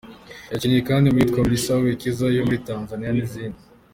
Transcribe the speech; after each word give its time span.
Yakinnye 0.51 0.79
kandi 0.89 1.07
mu 1.07 1.17
yitwa 1.21 1.45
“Melissa’’, 1.45 1.73
“Wekeza’’ 1.83 2.25
yo 2.35 2.41
muri 2.47 2.63
Tanzania 2.67 3.11
n’izindi. 3.13 3.61